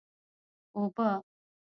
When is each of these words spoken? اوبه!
اوبه! 0.75 1.07